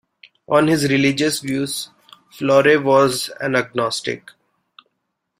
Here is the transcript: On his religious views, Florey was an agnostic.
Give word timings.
On 0.47 0.65
his 0.67 0.89
religious 0.89 1.41
views, 1.41 1.91
Florey 2.33 2.81
was 2.83 3.29
an 3.39 3.55
agnostic. 3.55 4.31